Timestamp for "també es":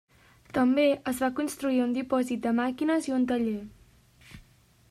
0.57-1.19